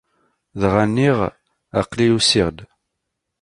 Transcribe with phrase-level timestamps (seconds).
[0.61, 1.19] Dɣa nniɣ:
[1.79, 2.57] Aql-i usiɣ-d.